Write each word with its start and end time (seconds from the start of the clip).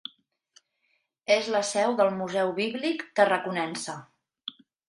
És 1.35 1.51
la 1.57 1.61
seu 1.73 1.93
del 2.01 2.11
Museu 2.23 2.51
Bíblic 2.61 3.07
Tarraconense. 3.21 3.99